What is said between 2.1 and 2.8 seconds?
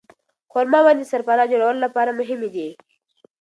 هم مهمې دي.